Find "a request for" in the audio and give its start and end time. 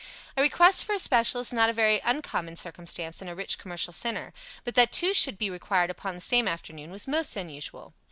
0.35-0.95